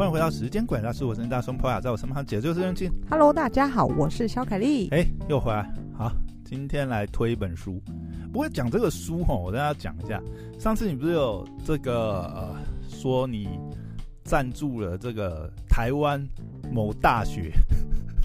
[0.00, 2.90] 欢迎回到时间管大师，我是大松坡雅，在我身旁解救人进。
[3.10, 4.88] Hello，大家好，我是小凯丽。
[4.92, 5.70] 哎，又回来。
[5.94, 6.10] 好，
[6.42, 7.78] 今天来推一本书。
[8.32, 10.18] 不过讲这个书哈，我跟大家讲一下。
[10.58, 12.56] 上次你不是有这个呃，
[12.88, 13.46] 说你
[14.24, 16.26] 赞助了这个台湾
[16.72, 17.52] 某大学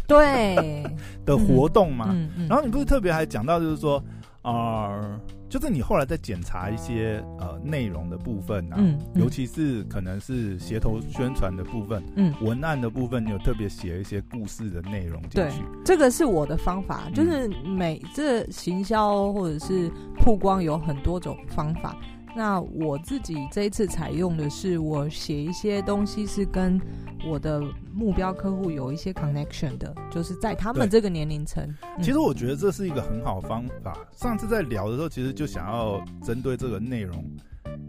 [0.08, 0.82] 对
[1.28, 2.06] 的活动嘛？
[2.12, 4.02] 嗯嗯嗯、然后你不是特别还讲到，就是说
[4.44, 4.94] 啊。
[4.94, 5.20] 呃
[5.56, 15.62] 就是你后来在检查一些呃内容的部分啊，嗯嗯、尤其是可能是协同宣传的部分，嗯，文案的部分，你有特别写一些故事的内容进去。
[15.86, 21.96] 这个是我的方法，就是每这行销或者是曝光有很多种方法。
[22.36, 26.80] 那我自己这一次采用的是，我写一些东西是跟
[27.26, 27.62] 我的
[27.94, 31.64] 目标客户有一些 connection 的，就是在他们这个年龄层。
[31.98, 33.98] 嗯、其实我觉得这是一个很好的方法。
[34.12, 37.26] 上次在聊的时候，其实就想要针对这个内容，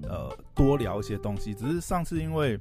[0.05, 1.53] 呃，多聊一些东西。
[1.53, 2.57] 只是上次因为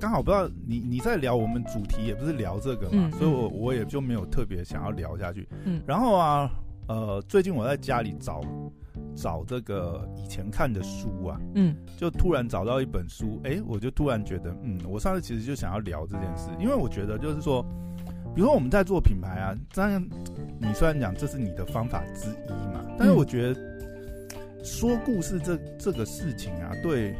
[0.00, 5.48] 刚好不知道你你在聊，我们主题也不是聊这个嘛，嗯、所以我我也就没有特别想要聊下去。
[5.64, 6.50] 嗯，然后啊，
[6.88, 8.40] 呃，最近我在家里找。
[9.16, 17.62] 找这个以前看的书啊，嗯，就突然找到一本书，哎、欸，我就突然觉得，嗯，我上次其实就想要聊这件事，因为我觉得就是说，
[18.34, 20.02] 比如说我们在做品牌啊，当然
[20.58, 23.60] 你虽然讲这是你的方法之一嘛，但是我觉得
[24.64, 27.14] 说故事这这个事情啊，对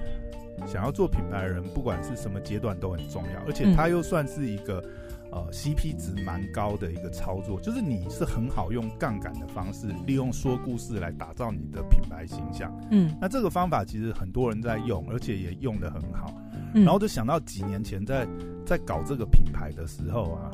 [0.66, 4.82] 想要做品牌的人，不管是什么阶段都很重要，而且它又算是一个。
[5.32, 12.76] 呃，CP 值蛮高的一个操作，就是你是很好用杠杆的方式，利用说故事来打造你的品牌形象。
[12.90, 16.34] 嗯，那这个方法其实很多人在用，而且也用的很好。
[16.74, 18.26] 嗯，然后就想到几年前在
[18.66, 20.50] 在搞这个品牌的时候啊，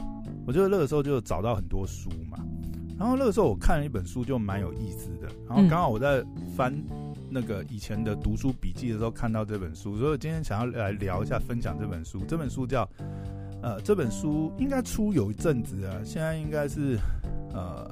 [0.47, 2.39] 我觉得那个时候就找到很多书嘛。
[2.99, 5.29] 然后那个时候我看了一本书，就蛮有意思的。
[5.49, 6.23] 然后刚好我在
[6.55, 6.75] 翻
[7.31, 12.23] 那个以前的读书笔记的时候，看到这本书，所以我今天想要来聊一下，分享这本书。
[12.29, 12.87] 这本书叫。
[13.67, 16.97] 呃，这本书应该出有一阵子啊，现在应该是
[17.53, 17.91] 呃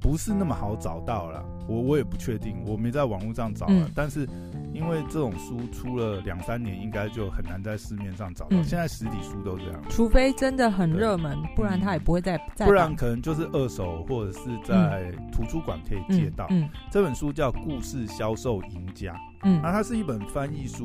[0.00, 3.72] 不是那么好找到了，我我也不确定，我没在网络上找了。
[3.72, 4.28] 嗯、但是
[4.74, 8.56] 因为这种书出了两三年，应该就很难在市面上找到。
[8.56, 12.66] 嗯、现在实体书都这样，除非真的很热门，不然它也不会再再。
[12.66, 16.48] 不然可能就是二手或者是在图书馆可以借到。
[16.50, 19.12] 嗯、这本书叫《故事销售赢家》，
[19.44, 20.84] 嗯，那它是一本翻译书。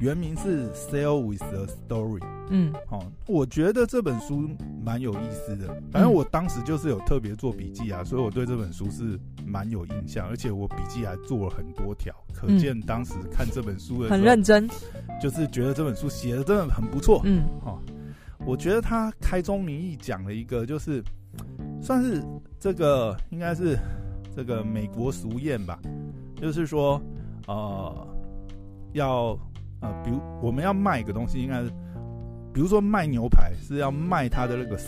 [0.00, 2.22] 原名是 Sell with a Story。
[2.48, 4.48] 嗯，好、哦，我觉得这本书
[4.84, 5.66] 蛮有意思的。
[5.90, 14.68] 反正我当时就是有特别做笔记啊，所以我对这本书是蛮有印象，而且我笔记还做了很多条，可见当时看这本书的很认真，
[15.20, 17.20] 就是觉得这本书写的真的很不错。
[17.24, 17.78] 嗯，好、哦，
[18.46, 21.02] 我觉得他开宗明义讲了一个，就是
[21.82, 22.22] 算是
[22.60, 23.76] 这个应该是
[24.36, 25.80] 这个美国俗谚吧，
[26.40, 27.02] 就是说，
[27.48, 28.06] 呃，
[28.92, 29.36] 要。
[29.80, 31.70] 呃，比如我们要卖一个东西，应该是，
[32.52, 34.78] 比如说卖牛排是要卖它的那个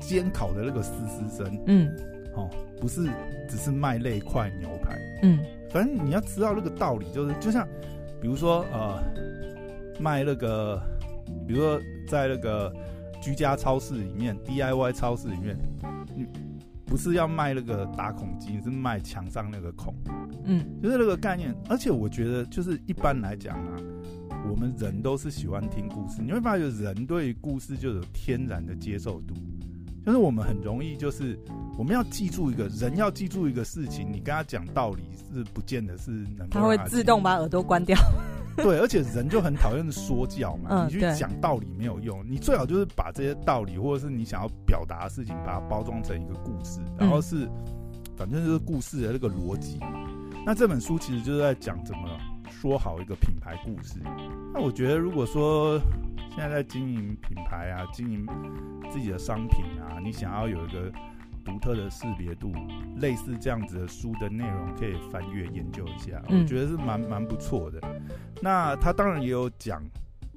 [0.00, 1.94] 煎烤的那个丝丝声，嗯，
[2.34, 2.48] 哦，
[2.80, 3.08] 不是
[3.48, 5.38] 只是卖那块牛排，嗯，
[5.70, 7.66] 反正你要知道那个道理，就是就像，
[8.20, 9.02] 比如说呃，
[10.00, 10.80] 卖那个，
[11.46, 12.72] 比如说在那个
[13.20, 15.56] 居家超市里面，DIY 超市里面，
[16.14, 16.26] 你
[16.86, 19.94] 不是要卖那个打孔机，是卖墙上那个孔，
[20.44, 21.54] 嗯，就是那个概念。
[21.68, 23.76] 而且我觉得，就是一般来讲啊。
[24.46, 29.34] 我们人都是喜欢听故事，你会发觉人对故事就有天然的接受度，
[30.04, 31.38] 就是我们很容易就是
[31.78, 35.02] 我们要记住一个人要记住一个事情，你跟他讲道理
[35.32, 37.98] 是不见得是能他，他会自动把耳朵关掉。
[38.62, 47.50] 对，而且人就很讨厌说教嘛，嗯、你去讲道理没有用，你最好就是把这些道理或者是你想要表达的事情，把它包装成一个故事，然后是、嗯、
[48.16, 49.78] 反正就是故事的那个逻辑。
[50.46, 52.08] 那这本书其实就是在讲怎么。
[52.60, 53.98] 说好一个品牌故事，
[54.54, 55.78] 那我觉得，如果说
[56.30, 58.26] 现在在经营品牌啊，经营
[58.90, 60.90] 自己的商品啊，你想要有一个
[61.44, 62.52] 独特的识别度，
[62.96, 67.80] 类似这样子的书的内容，可以翻阅研究一下，我觉得是蛮蛮不错的。
[68.40, 69.82] 那他当然也有讲。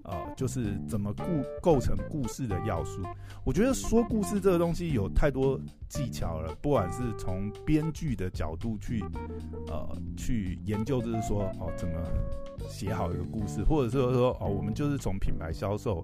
[0.09, 1.23] 呃，就是怎么故
[1.61, 3.01] 构成故事的要素。
[3.43, 5.59] 我觉得说故事这个东西有太多
[5.89, 9.03] 技巧了，不管是从编剧的角度去，
[9.67, 11.95] 呃，去研究，就是说哦，怎么
[12.69, 16.01] 写好一个故事，或者是说哦，我们就是从品牌销售，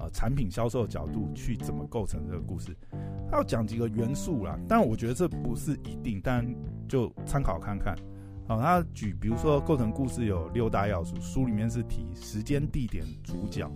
[0.00, 2.74] 呃，产品销售的角度去怎么构成这个故事。
[3.30, 6.44] 他要讲几个元素啦，但我觉得这不是一定，但
[6.88, 7.94] 就参考看看。
[8.48, 13.70] 好，他举，比如说构成故事有六大要素，书里面是提时间、地点、主角、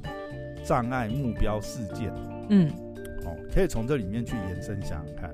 [0.64, 2.10] 障碍、目标、事件，
[2.48, 2.68] 嗯，
[3.24, 5.30] 哦，可以从这里面去延伸想想看。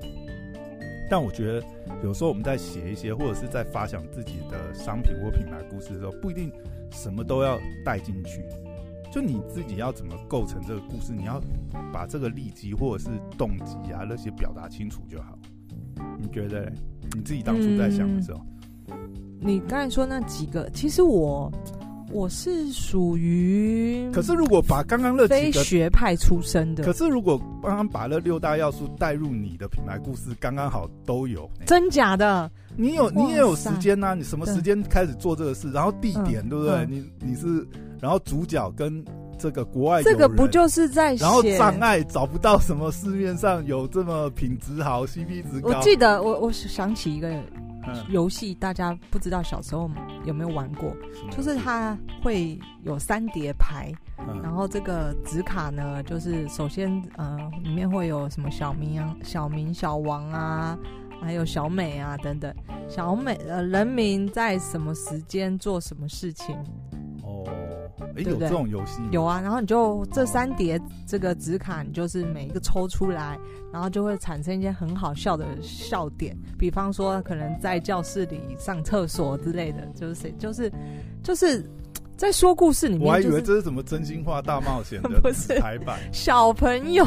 [1.09, 1.65] 但我觉得
[2.03, 6.51] 有时候我们在写一些或者是在发想自己的商品或品牌故事的时候，不一定
[6.91, 8.45] 什么都要带进去。
[9.11, 11.41] 就你自己要怎么构成这个故事，你要
[11.91, 15.37] 把这个利基或者是动机啊那些表达清楚就好。
[16.17, 16.71] 你觉得
[17.13, 18.41] 你自己当初在想的时候，
[18.89, 18.97] 嗯、
[19.39, 21.51] 你刚才说那几个，其实我
[22.11, 32.49] 我是属于，可是如果把刚刚那几个非学派出身的，可是如果刚刚把那六大要素带入你的品牌故事，刚刚好都有，真假的？
[32.77, 34.13] 你有你也有时间呐、啊？
[34.13, 35.69] 你什么时间开始做这个事？
[35.71, 36.75] 然后地点、嗯、对不对？
[36.85, 37.67] 嗯、你你是
[38.01, 39.05] 然后主角跟
[39.37, 41.13] 这个国外，这个不就是在？
[41.15, 45.69] 然后障碍找不到什么市面上有这么品质好、CP 值高。
[45.69, 47.31] 我记得我我想起一个
[48.09, 49.89] 游戏，大家不知道小时候
[50.25, 50.91] 有没有玩过？
[51.29, 60.77] 就是它会有三叠牌，嗯、然后这个纸卡呢，就是首先呃里面会有什么小明啊、小明、小王啊。
[61.23, 62.51] 还有小美啊，等等，
[62.89, 66.57] 小美呃，人民在什么时间做什么事情？
[68.11, 69.01] 哦，哎，有这种游戏？
[69.11, 73.39] 有啊，然后你就这三叠这个纸卡，你就是每一个抽出来，
[73.71, 80.71] 然后就会产生一些很好笑的笑点，比方说可能在教室里上厕所之类的，就是谁，就是
[81.23, 81.63] 就是。
[82.21, 85.19] 在说故事里面，就是，我还以为这是什么真心话大冒险的
[85.59, 85.97] 台版。
[86.11, 87.03] 小朋友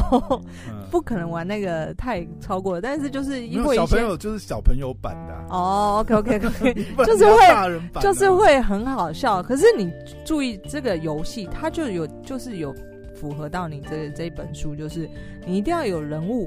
[0.91, 6.03] 不可能玩那个太超过了，但是就是因为小朋友就是小朋友版的哦。
[6.03, 6.73] OK OK OK，
[7.05, 9.41] 就是会就是会很好笑。
[9.41, 9.89] 可是你
[10.25, 12.75] 注意这个游戏，它就有就是有
[13.15, 15.09] 符合到你这这本书，就是
[15.47, 16.45] 你一定要有人物。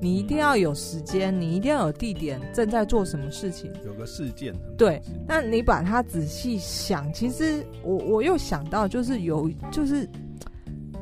[0.00, 4.54] 你一定要有时间，你一定要有地点，正在做什么事情，有个事件。
[4.76, 10.08] 对，那你把它仔细想，其实我我又想到，就是有就是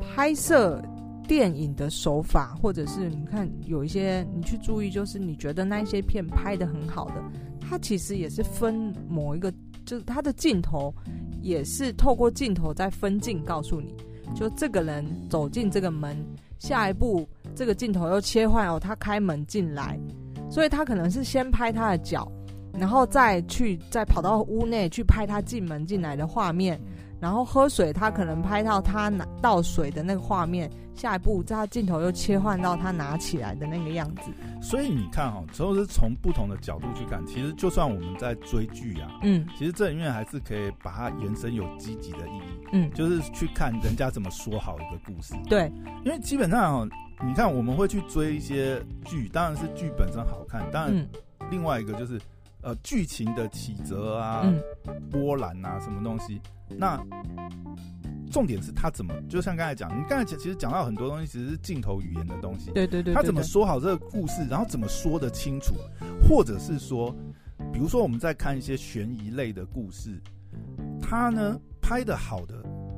[0.01, 0.81] 拍摄
[1.27, 7.15] 电影的手法，或者是你看有一些你去注意，就是你觉得那一些片拍的很好的，
[7.61, 9.53] 它其实也是分某一个，
[9.85, 10.95] 就是它的镜头
[11.43, 13.93] 也是透过镜头在分镜告诉你，
[14.37, 16.17] 就这个人走进这个门，
[16.61, 17.29] 下一步。
[17.55, 19.99] 这个镜头又切换哦，他开门进来，
[20.51, 22.31] 所以他可能是先拍他的脚，
[22.73, 26.81] 然后再去再跑到屋内去拍他进门进来的画面，
[27.21, 34.31] 然后喝水，他可能拍到他拿倒水的那个画面，下一步他镜头又切换到他拿起来的那个样子。
[34.61, 45.35] 所以你看哦，都是从不同的角度去看，其实就算我们在追剧啊，嗯，其实这里面还是可以把它延伸有积极的意义，嗯，就是去看人家怎么说好一个故事。
[45.49, 45.71] 对，
[46.05, 46.89] 因为基本上哦。
[47.27, 50.71] 你看，我们会去追一些剧，当然是剧本身好看。
[50.71, 51.09] 当然，
[51.51, 52.21] 另外一个就是，
[52.61, 54.61] 呃，剧情的起折啊、嗯、
[55.11, 56.41] 波澜啊，什么东西。
[56.69, 57.03] 那
[58.31, 62.71] 重点是他怎么，就像刚才讲，你刚才其实讲到很多东西，其实是镜头语言的东西。
[62.73, 63.15] 对对对。
[63.15, 65.75] 他怎么说好这个故事，然后怎么说得清楚，
[66.29, 67.15] 或者是说，
[67.73, 70.21] 比如说我们在看一些悬疑类的故事，
[71.01, 72.55] 他呢拍的好的，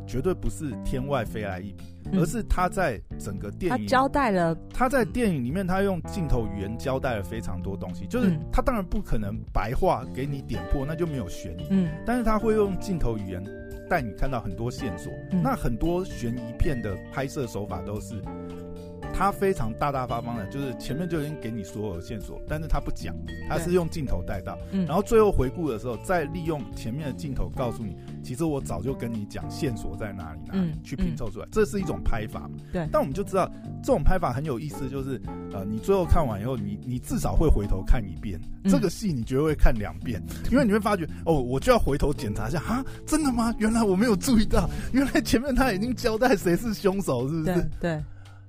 [0.07, 1.85] 绝对不是天外飞来一笔。
[2.13, 8.07] 而是他在整个电影，他交代了，他在电影里面，他用镜头语言交代了非常多东西。
[8.07, 11.67] 就是他当然不可能白话给你点破，那就没有悬疑。
[11.71, 13.43] 嗯，但是他会用镜头语言
[13.89, 15.13] 带你看到很多线索。
[15.43, 18.15] 那很多悬疑片的拍摄手法都是。
[19.15, 23.15] 他非常大大方方的，就是前面就已经给你所有的线索，但是他不讲，
[23.49, 32.51] 他是用镜头带到，嗯，然后最后回顾的时候，再利用前面的镜头告诉你，其实我早就跟你讲线索在哪里，哪里、嗯、去拼凑出来，这是一种拍法。
[32.73, 33.49] 对，但我们就知道
[33.81, 43.55] 这种拍法很有意思，就是呃，你最后看完以后，你你至少会回头看一遍，嗯、这个戏你绝对会看两遍，因为你会发觉哦，我就要回头检查一下啊，真的吗？
[43.59, 47.45] 原来我没有注意到，原来前面他已经交代谁是凶手，是不是？
[47.45, 47.69] 对。
[47.79, 48.05] 对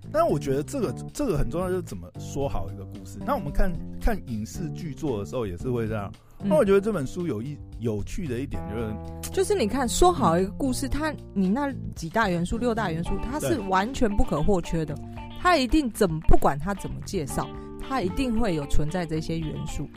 [0.09, 3.19] 但我觉得这个这个很重要，就是怎么说好一个故事。
[3.25, 3.69] 那我们看
[3.99, 6.09] 看影视剧作的时候也是会这样。
[6.43, 14.95] 那我觉得这本书有一有趣的一点就是，就是你看说好一个故事，它你那几大元素、六大元素，它是完全不可或缺的。
[15.39, 17.47] 它一定怎么不管它怎么介绍，
[17.87, 19.89] 它一定会有存在这些元素。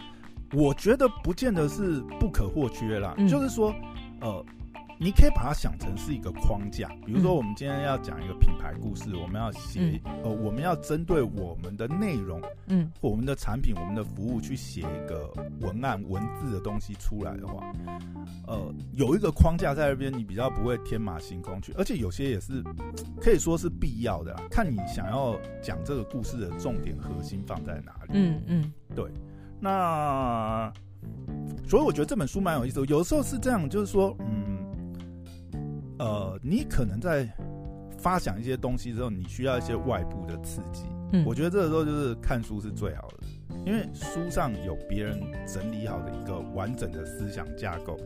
[0.52, 3.74] 我觉得不见得是不可或缺啦，就是说，
[4.20, 4.44] 呃。
[5.02, 17.72] 你可以把它想成是一个框架，比如说我们今天要讲一个品牌故事，我们要写、嗯、呃，我们要针对我们的内容，嗯，我们的产品、我们的服务去写一个文案、文字的东西出来的话，
[18.46, 22.62] 呃，有一个框架在那边，你比较不会天马行空去，而且有些也是
[23.22, 28.10] 可以说是必要的，看你想要讲这个故事的重点核心放在哪里。
[28.12, 29.10] 嗯嗯，对，
[29.58, 30.70] 那
[31.66, 34.49] 所以我觉得这本书蛮有意思的，有的时候是这样，就是说，嗯。
[36.00, 37.28] 呃，你可能在
[37.98, 40.86] 发想一些东西之后，你需要一些外部的刺激。
[41.12, 43.26] 嗯，我觉得这个时候就是看书是最好的。
[43.66, 47.98] 因为书上有别人整理好的一个完整的思想架构，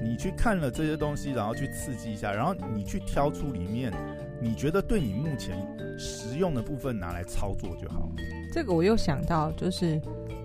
[0.00, 3.92] 你去看了这些东西，然后去刺激一下，然后你去挑出里面
[4.40, 5.58] 你觉得对你目前
[5.98, 8.08] 实用的部分拿来操作就好。
[8.52, 10.00] 这个我又想到，就是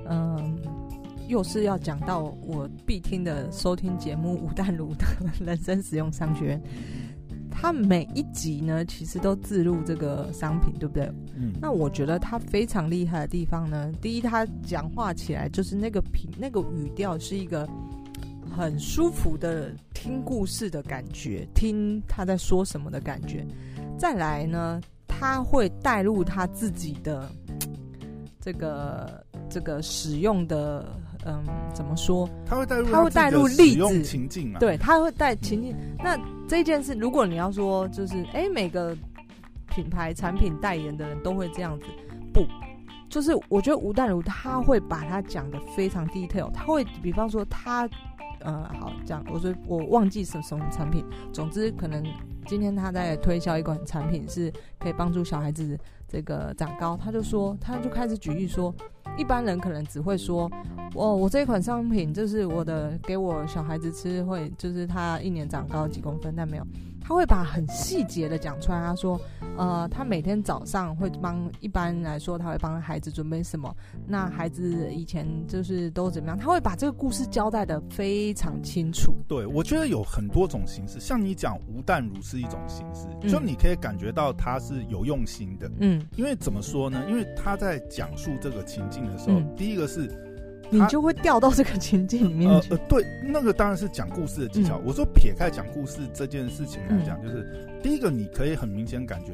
[0.10, 0.58] 嗯，
[1.27, 5.05] 又是要讲到我必听的收听节目吴淡如的
[5.46, 6.62] 人生实用商学院。
[7.51, 11.12] 他每一集呢，其实都自入这个商品，对不对？
[11.36, 11.51] 嗯。
[11.60, 17.67] 那我觉得他非常厉害的地方呢，第一，他讲话起来就是那个品、那个语调是一个
[18.55, 23.46] 很舒服的听故事的感觉，听他在说什么的感觉。
[23.98, 27.27] 再来呢，他会带入他自己的
[28.39, 30.86] 这个这个使用的。
[31.27, 32.29] 嗯，怎么说？
[32.46, 34.60] 他会带入，他会带入例子情境嘛？
[34.60, 35.75] 对，他会带情境。
[36.00, 36.17] 那
[36.48, 38.96] 这件事，如果你要说，就是哎、欸，每个
[39.67, 41.86] 品牌产品代言的人都会这样子，
[42.34, 42.46] 不，
[43.10, 47.88] 就是我觉得吴淡如他会把它讲的非常 detail，他会比方说他，
[48.39, 51.03] 呃，好这样，我说我忘记什么什么产品，
[51.34, 52.03] 总之可能
[52.46, 55.77] 今天他在推销一款产品，是可以帮助小孩子
[56.08, 58.74] 这个长高，他就说，他就开始举例说。
[59.18, 60.48] 一般人可能只会说，
[60.94, 66.68] 哦，我这一款商品就是我的，给我小孩子吃会，就是他一年长高几公分，但没有，
[67.01, 68.80] 他会把很细节的讲出来。
[68.80, 69.20] 他说，
[69.58, 73.75] 呃，他每天早上会帮，一般来说他会帮孩子准备什么，
[74.06, 79.13] 那孩子以前就是都怎么样，他会把这个故事交代的非常清楚。
[79.27, 87.04] 对，我觉得有很多种形式，像你讲吴淡如是一种形式，嗯，就你可以感觉到他是有用心的，嗯，因为怎么说呢？
[87.10, 88.98] 因为他在讲述这个情境。
[88.98, 90.10] 的时候，嗯、第一个是，
[90.69, 92.71] 你就会掉到这个情境里面去。
[92.71, 94.77] 呃，呃对，那个当然是讲故事的技巧。
[94.79, 99.33] 嗯、我说撇开讲故事这件事情来讲，嗯、就是第一个，你可以很明显感觉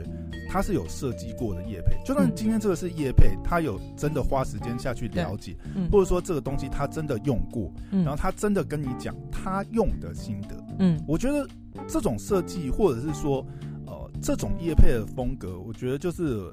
[0.49, 1.95] 它是有设计过的叶配。
[2.05, 10.55] 就算今天这个是叶配，他有真的花时间下去了解，嗯、或者说这个东西他真的用过，嗯、然后他真的跟你讲他用的心得。
[10.79, 11.47] 嗯，我觉得
[11.87, 13.45] 这种设计，或者是说，
[13.85, 16.51] 呃，这种叶配的风格，我觉得就是。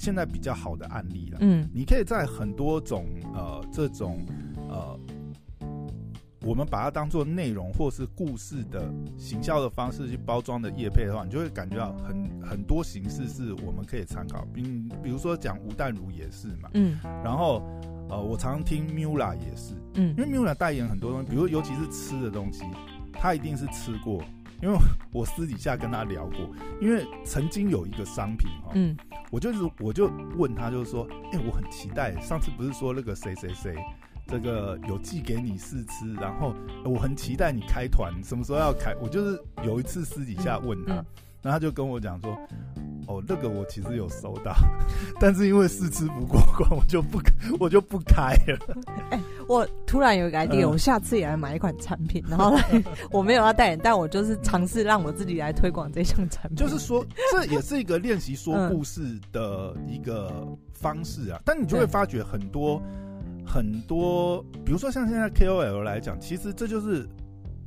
[0.00, 3.04] 现在比较好的案例了，嗯，你可以在很多种
[3.34, 4.18] 呃这种
[4.70, 4.98] 呃，
[6.40, 14.62] 我们把它当做内容或是故事的行销的方式去包装的业配的话，你就会感觉到很很多形式是我们可以参考，比
[15.02, 17.62] 比如说讲吴淡如也是嘛，嗯，然后
[18.08, 22.64] 呃我常常听 Mula 也是，嗯，因为 Mula 代言很多东西，比如尤其是吃的东西，
[23.12, 24.24] 他一定是吃过。
[24.62, 24.78] 因为
[25.12, 26.38] 我私底下跟他聊过，
[26.80, 28.96] 因为曾经有一个商品哦，嗯，
[29.30, 33.76] 我就是我就问他，就是说，哎，我很期待，上次不是说那个谁谁谁，
[34.26, 38.94] 这个有寄给你试吃，然后我很期待你开团，什么时候要开？
[39.00, 41.04] 我就是有一次私底下问他，
[41.42, 42.38] 然后他就跟我讲说。
[43.06, 44.54] 哦，那个我其实有收到，
[45.18, 47.18] 但是因为试吃不过关，我就不
[47.58, 48.56] 我就不开了。
[49.10, 52.62] 哎、欸，我突然有一个 idea，、嗯、我下次也来买一款产品，然后来
[53.10, 56.56] 我没有要代言，但我就是尝试让我自己来推广这项产品。
[56.56, 61.38] 就是说， 这也是一个练习说故事的一个方式啊。
[61.38, 62.80] 嗯、但你就会发觉很多
[63.44, 67.08] 很多，比如说像现在 KOL 来讲，其实这就是。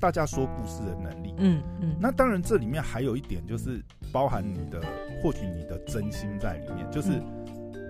[0.03, 3.81] 大家说故事的能力，嗯嗯，嗯那当然这里面还有一点就是
[4.11, 4.81] 包含你的
[5.21, 7.07] 获取你的真心在里面，就是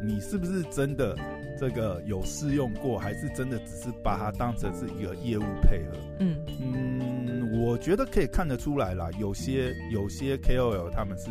[0.05, 1.17] 你是不是真的
[1.57, 5.97] 这个有试用过，还是真的只是把它当成是一个业务配合？
[6.19, 11.29] 嗯嗯，我觉得可以看得出来啦，有些有些 KOL 他们是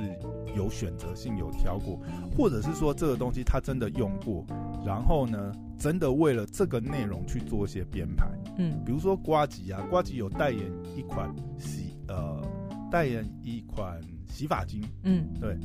[0.56, 2.00] 有选择性有挑过，
[2.36, 4.44] 或者是说这个东西他真的用过，
[4.84, 8.26] 然后呢，真的为了这个内容去做一些编排。
[8.58, 10.60] 嗯，比如说瓜吉啊，瓜吉有代言
[10.96, 12.42] 一款洗呃，
[12.90, 14.82] 代言一款洗发精。
[15.04, 15.56] 嗯，对，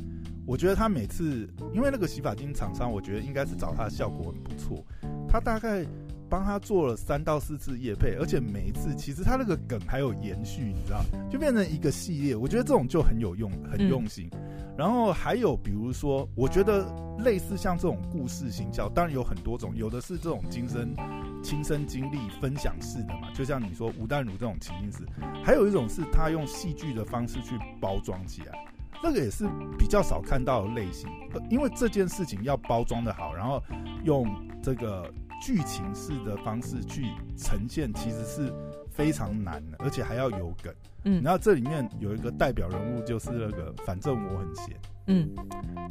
[0.48, 4.82] 我觉得他每次因为那个洗发精厂商，我觉得应该是找他的效果很不错。
[5.28, 5.84] 他大概
[6.26, 12.34] 帮他做了三到四次业配，而且每一次其实他那个梗还有延续，你知道，就变成一个系列。
[12.34, 14.26] 我觉得这种就很有用，很用心。
[14.32, 14.40] 嗯
[14.78, 16.86] 然后还有比如说，我觉得
[17.18, 20.94] 类似像这种故事行销，当然有很多种，有的是这种亲身
[21.42, 24.98] 亲身经历分享式的嘛，就像你说吴淡如这种情境式，
[25.44, 28.56] 还有一种是他用戏剧的方式去包装起来，
[29.02, 31.08] 那个也是比较少看到的类型，
[31.50, 33.62] 因为这件事情要包装的好，然后
[34.04, 34.26] 用
[34.62, 38.52] 这个剧情式的方式去呈现，其实是。
[38.90, 40.74] 非常难的，而且还要有梗。
[41.04, 44.76] 嗯，然后这里面有一个代表人物，就是那个反正我很闲。
[45.06, 45.30] 嗯，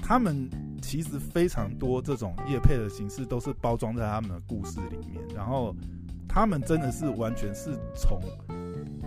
[0.03, 0.49] 他们
[0.81, 5.25] 其实非常多这种叶配的形式，都是包装在他们的故事里面。
[5.33, 5.73] 然后
[6.27, 8.19] 他们真的是完全是从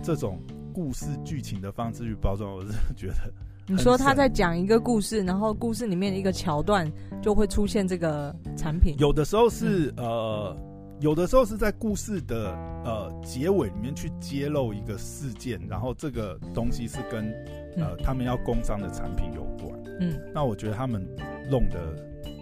[0.01, 0.41] 这种
[0.73, 3.31] 故事剧情的方式去包装，我是觉得
[3.71, 8.95] 你说他在讲一个故事，然后故事里面的一个桥段就会出现这个产品。
[8.99, 10.57] 有的时候是、嗯、呃，
[10.99, 12.51] 有的时候是在故事的
[12.83, 17.33] 呃结尾里面去揭露一个事件，然后这个东西是跟
[17.77, 19.81] 呃他们要工商的产品有关。
[20.01, 21.01] 嗯，那我觉得他们
[21.49, 21.79] 弄的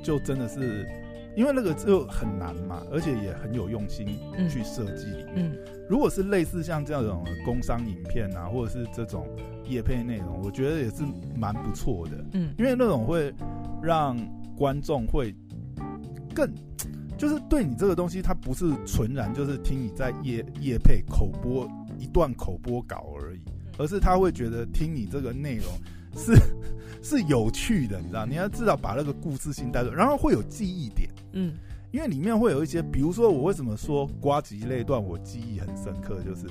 [0.03, 0.83] 就真的是，
[1.39, 4.05] 因为那个就很难嘛，而且也很有用心
[4.49, 5.49] 去设计里面。
[5.49, 5.57] 嗯，
[5.89, 9.25] 如果是类似像这种工商影片啊，或者是这种。
[9.69, 11.03] 业配内容，我觉得也是
[11.37, 12.25] 蛮不错的。
[12.33, 13.31] 嗯，因为那种会
[13.83, 14.17] 让
[14.57, 15.31] 观众会
[16.33, 16.51] 更，
[17.15, 21.69] 就是对你这个东西，它不是纯然就是听你在夜夜配口播
[21.99, 23.41] 一段口播稿而已，
[23.77, 25.65] 而是他会觉得听你这个内容
[26.15, 26.33] 是
[27.03, 28.25] 是有趣的，你知道？
[28.25, 31.07] 你要至少把那个故事性带入，然后会有记忆点。
[31.33, 31.53] 嗯，
[31.91, 36.47] 因为里面会有一些，比如说我为什么说瓜吉那段我记忆很深刻，就是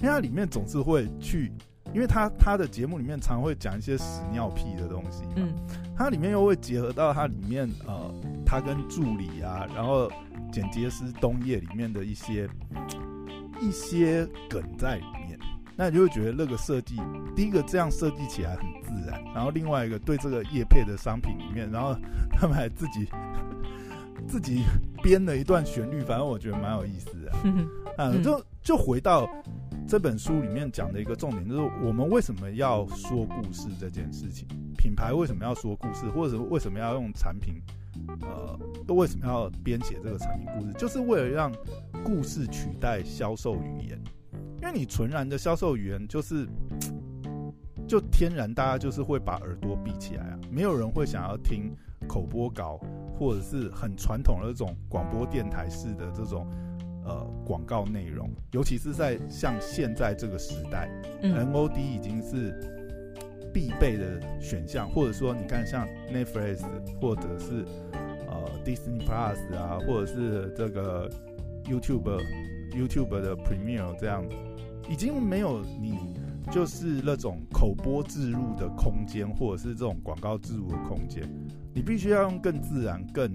[0.00, 1.52] 因为它里面总是会去。
[1.94, 5.54] 因为他他的节目里面常会讲一些屎尿屁的东西嗯，
[5.96, 10.06] 它里面又会结合到它里面呃，他跟助理啊，然后
[10.52, 12.46] 剪接师东叶里面的一些
[13.58, 15.38] 一些梗在里面，
[15.76, 17.00] 那你就会觉得那个设计，
[17.34, 21.96] 第一个这样设计起来很自然，然后另外一个对这个叶配的商品里面，然后
[22.32, 23.08] 他们还自己
[24.28, 24.62] 自己
[25.02, 27.32] 编了一段旋律，反正我觉得蛮有意思的，
[27.96, 29.28] 啊， 就就回到。
[29.90, 34.46] 这本书里面讲的一个重点就是，我们为什么要说故事这件事情？
[34.76, 37.54] 品牌为什么要说故事，或者为什么要用产品？
[38.20, 40.74] 呃，都为什么要编写这个产品故事？
[40.74, 41.50] 就是为了让
[42.04, 43.98] 故事取代销售语言。
[44.60, 46.46] 因为你纯然的销售语言，就是
[47.88, 51.74] 就天然大家就是会把耳朵闭起来啊，没有人会想要听
[52.06, 52.78] 口播稿，
[53.18, 56.46] 或者是很传统的这种广播电台式的这种。
[57.04, 60.90] 呃，广告内容，尤其是在像现在这个时代，
[61.22, 62.52] 嗯，MOD 已经是
[63.50, 66.60] 必备的选项，或者说你看像 Netflix
[67.00, 67.64] 或者是
[68.28, 71.10] 呃 Disney Plus 啊，或者是这个
[71.64, 72.20] YouTube
[72.72, 74.22] YouTube 的 Premiere 这样，
[74.86, 76.14] 已经没有你
[76.50, 81.22] 就是那种口播置入的空间，或者是这种广告置入的空间，
[81.74, 83.32] 你必须要用更自然、更。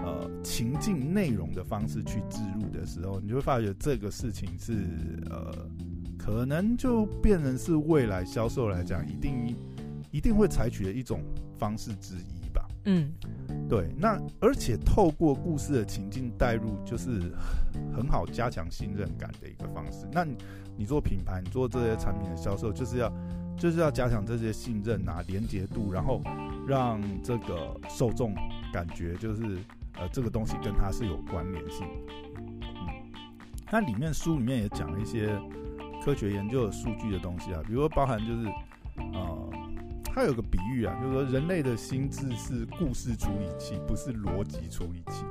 [0.00, 4.72] 呃，情境内容的方式去置入的时候，你就会发觉这个事情是
[5.28, 5.52] 呃，
[6.16, 9.56] 可能就变成是未来销售来讲，一定
[10.12, 11.20] 一定会采取的一种
[11.58, 12.64] 方式之一吧。
[12.84, 13.12] 嗯，
[13.68, 13.92] 对。
[13.98, 17.32] 那而且透过故事的情境带入，就是
[17.92, 20.06] 很好加强信任感的一个方式。
[20.12, 20.24] 那
[20.78, 23.12] 你，做品牌，你做这些产品的销售，就是要
[23.58, 26.22] 就是要加强这些信任啊、连结度，然后
[26.66, 28.34] 让这个受众
[28.72, 29.58] 感觉就是。
[30.00, 31.84] 呃，这个东西跟它是有关联性。
[32.36, 32.86] 嗯，
[33.66, 35.36] 它里面书里面也讲了一些
[36.04, 38.46] 科学研究的数据的东西啊，比如说包含就是，
[39.12, 39.50] 呃，
[40.04, 45.24] 它有个比喻啊，就是说人类的心智是故事处理器，不是逻辑处理器。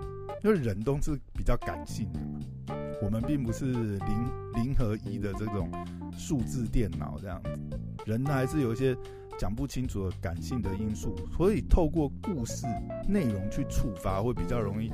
[0.43, 5.69] 因为人都是比较感性的嘛，我们并不是零零和一的这种
[6.17, 7.51] 数字电脑这样子，
[8.05, 8.95] 人还是有一些。
[9.39, 12.65] 讲不清楚的感性的因素，所以透过故事
[13.07, 14.91] 内容去触发，会比较容易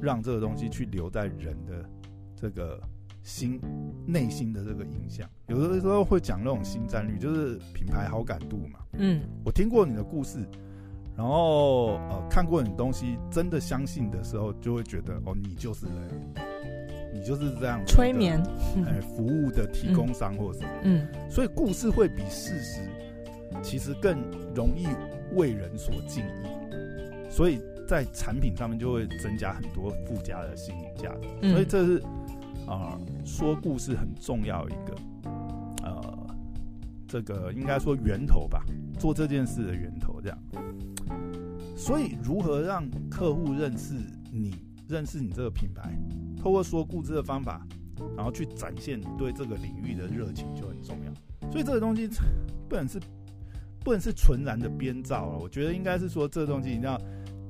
[0.00, 1.88] 让这个东西去留在人的
[2.34, 2.82] 这个
[3.22, 3.60] 心
[4.04, 5.24] 内心的这个印象。
[5.46, 8.80] 有的时候会讲那种新战略，就是品牌好感度嘛。
[8.94, 10.40] 嗯，我听过你的故事，
[11.16, 16.34] 然后呃看过你东西，真的相信的时候，就会觉得哦，你就是人，
[17.16, 18.42] 你就是这样催眠，
[18.86, 20.70] 哎， 服务的提供商或者什么。
[20.82, 22.80] 嗯，所以故事会比事实。
[23.62, 24.18] 其实更
[24.54, 24.86] 容易
[25.34, 31.28] 为人所敬意，所以在产品上面就会增加很多附加的心理价值。
[31.40, 31.98] 嗯、所以这是
[32.66, 34.94] 啊、呃，说故事很重要一个
[35.84, 36.26] 呃，
[37.08, 38.62] 这个应该说源头吧，
[38.98, 40.38] 做这件事的源头这样。
[41.74, 43.94] 所以如何让客户认识
[44.30, 44.54] 你，
[44.86, 45.96] 认识你这个品牌，
[46.46, 47.60] 透过说故事的方法，
[48.16, 51.50] 然后去展现你对这个领域的热情就很重要。
[51.50, 52.08] 所以这个东西
[52.70, 53.00] 不能是。
[53.84, 57.00] 不能是纯然的编造了，我觉得应该是说这个东西一定要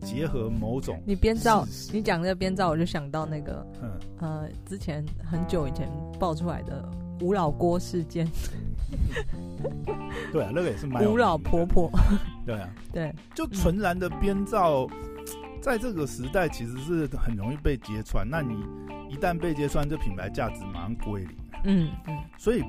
[0.02, 1.02] 结合某种。
[1.06, 6.86] 你编造，你讲这个编造，我就想到那个，嗯呃，之前很久以前爆出来的
[7.22, 8.28] 吴老郭事件。
[10.30, 11.90] 对啊，那个也是蛮吴老婆婆。
[12.44, 14.86] 对啊，对，就纯然的编造，
[15.62, 18.28] 在这个时代其实是很容易被揭穿。
[18.28, 18.62] 那你
[19.08, 21.36] 一旦被揭穿，这品牌价值马上归零。
[21.64, 22.62] 嗯嗯，所以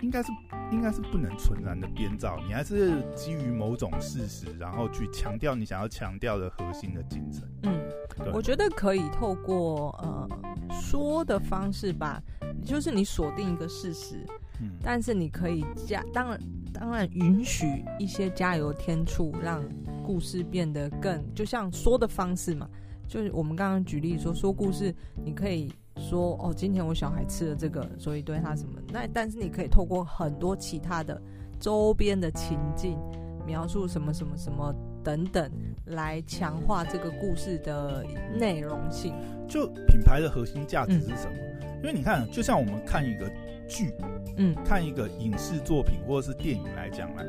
[0.00, 0.30] 应该是。
[0.72, 7.42] 应该是不能纯然的编造，你还是基于某种事实，然后去强调你想要强调的核心的精神。
[7.64, 7.72] 嗯，
[8.16, 10.28] 对我觉得可以透过呃
[10.70, 12.22] 说的方式吧，
[12.64, 14.24] 就是你锁定一个事实，
[14.60, 16.40] 嗯，但是你可以加，当然
[16.72, 19.60] 当然允许一些加油添醋，让
[20.04, 22.68] 故事变得更就像说的方式嘛，
[23.10, 24.94] 就是我们刚刚举例说说故事，
[25.24, 31.20] 你可以说哦，今天我小孩吃了这个，所以对他什么，那但是你可以透过很多其他的
[31.58, 32.96] 周边的情境
[33.44, 35.50] 描述什么什么什么等等，
[35.86, 38.06] 来强化这个故事的
[38.38, 39.12] 内容性。
[39.48, 41.34] 就品牌的核心价值是什么？
[41.36, 41.50] 嗯
[41.82, 43.26] 因为你看，就像我们看一个
[43.66, 43.90] 剧，
[44.36, 47.24] 嗯，看一个影视作品或者是电影来讲来，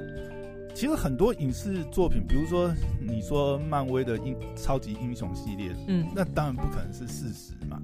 [0.74, 7.82] 其实很多影视作品，比如说你说漫威的英超级英雄系列，嗯，那当然不可能是事实嘛。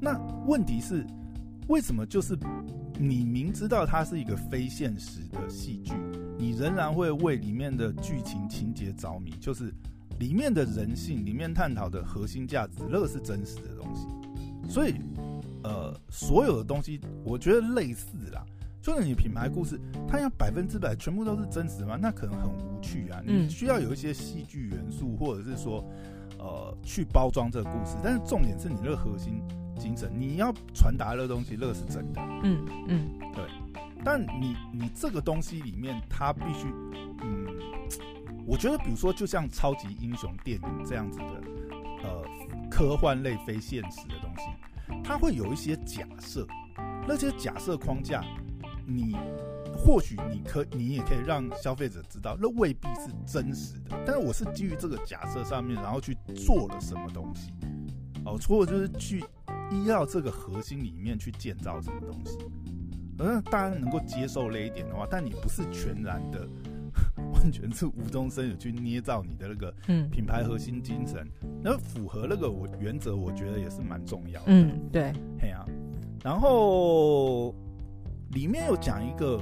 [0.00, 1.06] 那问题是，
[1.68, 2.36] 为什么就是
[2.98, 5.92] 你明知道它是一个非现实的戏剧，
[6.38, 9.30] 你仍然会为里面的剧情情节着迷？
[9.40, 9.72] 就是
[10.18, 14.06] 里面的人性，里面探讨的核心价值，那个是真实的东西，
[14.68, 14.94] 所以。
[15.64, 18.44] 呃，所有的东西，我觉得类似啦。
[18.82, 21.96] 就是你品牌故事，它要百分之百全部都是真实吗？
[21.98, 23.22] 那可能很无趣啊。
[23.24, 25.88] 你需要有一些戏剧元素，或者是说，
[26.36, 27.96] 呃，去包装这个故事。
[28.02, 29.40] 但是重点是你那个核心
[29.78, 32.20] 精神，你要传达的东西，那个是真的。
[32.42, 33.44] 嗯嗯，对。
[34.04, 36.66] 但你你这个东西里面，它必须，
[37.22, 37.46] 嗯，
[38.44, 41.42] 我觉得，比如说，就像超级英雄电影这样子的，
[42.02, 42.24] 呃，
[42.68, 45.02] 科幻类非现实的东西。
[45.04, 46.44] 它会有一些假设，
[47.06, 48.24] 那些假设框架，
[48.94, 49.16] 你
[49.76, 53.96] 或许你可你也可以让消费者知道，那未必是真实的。
[54.06, 57.50] 但是我是基于这个假设上面，然后去做了什么东西，
[58.24, 59.24] 哦，除了就是去
[59.70, 62.38] 依照这个核心里面去建造什么东西，
[63.18, 66.48] 而大家能够接受那一点的话，但你不是全然的。
[67.32, 69.74] 完全是无中生有去捏造你的那个
[70.10, 71.26] 品牌核心精神，
[71.62, 74.46] 那、嗯、符合那个我原则，我觉得也是蛮重要的。
[74.48, 75.64] 嗯，对，嘿啊。
[76.22, 77.54] 然后
[78.32, 79.38] 里面有讲一个，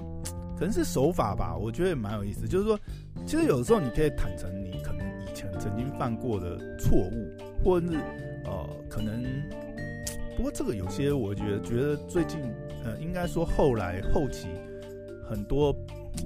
[0.57, 2.47] 可能是手法吧，我觉得也蛮有意思。
[2.47, 2.79] 就是说，
[3.27, 7.33] 其实有的时候你可以坦诚你可能以前曾经犯过的错误，
[7.65, 7.99] 或者是
[8.45, 9.25] 呃，可能。
[10.37, 12.41] 不过这个有些，我觉得觉得最近
[12.85, 14.49] 呃，应该说后来后期
[15.29, 15.75] 很多。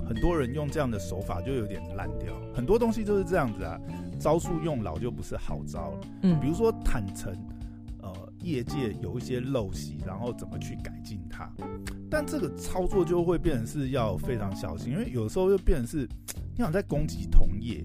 [0.09, 3.79] 很多人用这样的手法就有点烂掉，很多东西就是这样子啊，
[4.19, 6.01] 招数用老就不是好招了。
[6.23, 7.31] 嗯，比如说坦诚，
[8.01, 11.53] 呃，业界有一些陋习，然后怎么去改进它，
[12.15, 16.09] 但这个操作就会变成是要非常小心，因为有时候又变成是
[16.57, 17.85] 你好像在攻击同业，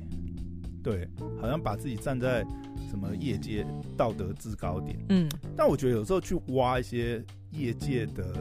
[0.84, 1.10] 对，
[1.42, 2.46] 好像把自己站在
[2.88, 3.66] 什么业界
[3.98, 5.04] 道德制高点。
[5.10, 8.36] 嗯，但我觉得有时候去挖一些业界的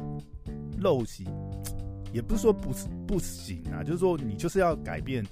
[0.78, 1.24] 陋习。
[2.12, 2.70] 也不是说不
[3.06, 5.24] 不行啊，就是说你就是要改变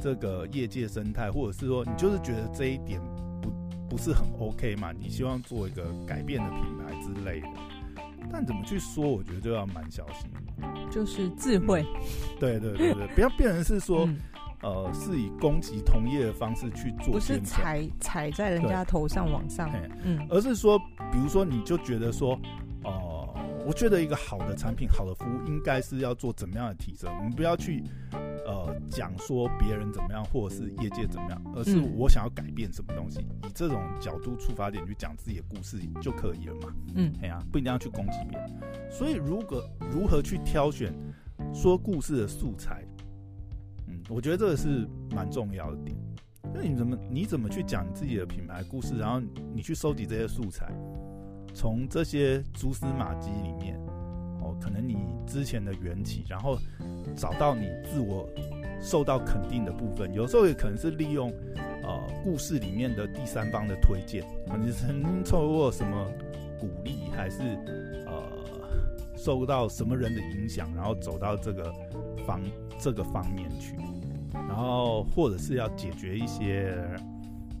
[0.00, 3.00] 这个业界生态，或者是说你就是觉得这一点
[3.40, 3.52] 不
[3.88, 7.48] 不是很 OK 嘛，你希望做一个改变的品牌之类的。
[8.32, 10.30] 但怎么去说，我觉得就要蛮小心，
[10.90, 11.82] 就是智慧。
[11.82, 12.00] 嗯、
[12.38, 14.18] 对对对对， 不要变成是说，嗯、
[14.62, 19.70] 呃，是以攻击同业的方式去做，不是踩踩在人家头上往上，
[20.04, 20.78] 嗯，而是说，
[21.12, 22.34] 比如说你就觉得说，
[22.84, 23.40] 哦、呃。
[23.66, 27.14] 我觉得一个好的产品、好的服务，应该是要做怎么样的提升？
[27.18, 27.84] 我们不要去，
[28.46, 36.74] 呃，讲说别人怎么样，或者是业界怎么样，而是我想要改变什么东西，以这种角度出发点去讲自己的故事就可以了嘛。
[36.94, 38.50] 嗯，哎呀，不一定要去攻击别人。
[38.90, 40.92] 所以，如果如何去挑选
[41.54, 42.84] 说故事的素材，
[43.86, 45.96] 嗯，我觉得这个是蛮重要的点。
[46.52, 49.20] 那你怎么你怎么去讲你自己的品牌故事，然后
[49.54, 50.72] 你去收集这些素材？
[51.52, 53.76] 从这些蛛丝马迹里面，
[54.40, 54.96] 哦，可能你
[55.30, 56.58] 之前的缘起，然后
[57.16, 58.28] 找到你自我
[58.82, 60.12] 受到肯定的部分。
[60.12, 61.32] 有时候也可能是利用
[61.82, 64.24] 呃故事里面的第三方的推荐，
[64.60, 66.06] 你曾经受过什么
[66.58, 67.40] 鼓励，还是
[68.06, 68.22] 呃
[69.16, 71.72] 受到什么人的影响，然后走到这个
[72.26, 72.40] 方
[72.78, 73.76] 这个方面去，
[74.32, 76.76] 然后或者是要解决一些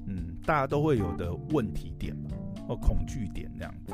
[0.06, 2.36] 嗯大家都会有的问题点吧。
[2.68, 3.92] 或恐惧点这样子，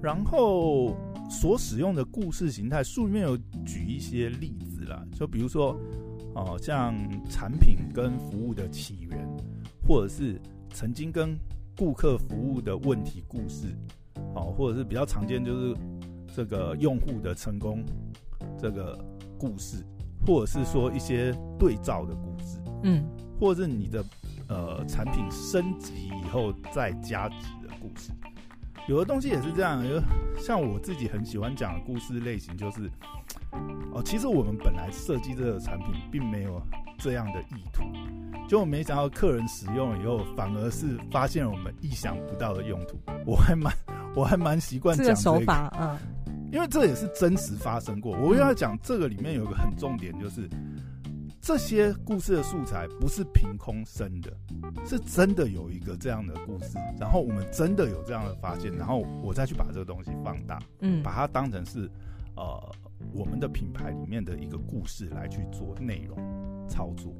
[0.00, 0.96] 然后
[1.28, 5.78] 所使用的故事形态，书里面有举一些例子啦，就比如说，
[6.34, 6.94] 哦，像
[7.28, 9.28] 产品跟服务的起源，
[9.86, 11.36] 或者是曾经跟
[11.76, 13.68] 顾客服务的问题故事，
[14.34, 15.76] 哦，或者是比较常见就是
[16.34, 17.84] 这个用户的成功
[18.58, 18.98] 这个
[19.38, 19.84] 故事，
[20.26, 23.04] 或者是说一些对照的故事，嗯，
[23.40, 24.04] 或者是你的。
[24.46, 28.12] 呃，产品升级以后再加值的故事，
[28.86, 29.82] 有的东西也是这样。
[29.82, 30.00] 就
[30.40, 32.90] 像我自己很喜欢讲的故事类型，就是
[33.92, 36.60] 哦，其实我们本来设计这个产品并没有
[36.98, 37.82] 这样的意图，
[38.48, 42.98] 就没想到客人使用了以后，反而是发现了我们意想不到的用途。
[43.24, 43.72] 我还蛮
[44.14, 45.98] 我还蛮习惯讲这个手法，嗯，
[46.52, 48.16] 因为这也是真实发生过。
[48.18, 50.48] 我要讲这个里面有一个很重点，就是
[51.44, 54.34] 这些故事的素材不是凭空生的，
[54.86, 61.86] 是真的有一个这样的故事，然后我们真的有这样的发现，然后我再去把这个东西放大，嗯，把它当成是
[62.34, 62.74] 呃
[63.12, 66.16] 我们的品牌里面的一个故事来去做内容
[66.66, 67.12] 操作。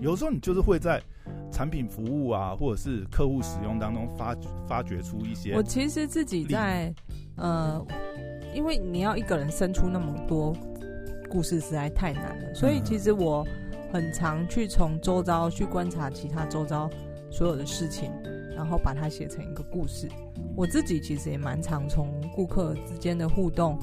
[0.00, 1.02] 有时候你就是会在
[1.50, 4.32] 产品服务啊，或者是客户使用当中发
[4.64, 5.56] 发掘出一些。
[5.56, 6.94] 我其实自己在。
[7.36, 7.84] 呃，
[8.54, 10.56] 因为你要一个人生出那么多
[11.34, 12.54] 故事，实在太难了。
[12.54, 13.44] 所以其实我
[13.92, 16.88] 很常去从周遭去观察其他周遭
[17.28, 18.08] 所有的事情，
[18.54, 20.08] 然后把它写成一个故事。
[20.54, 23.76] 我自己其实也蛮常从顾客之间的互动，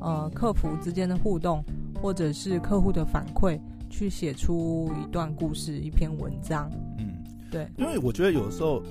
[0.00, 1.62] 呃，客服之间的互动，
[2.02, 3.56] 或者是客户的反馈，
[3.88, 6.68] 去写出一段故事、一篇文章。
[6.98, 8.82] 嗯，对，因为我觉得有时候